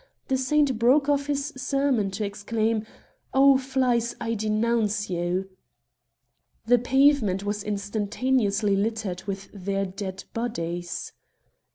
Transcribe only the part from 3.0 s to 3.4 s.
*'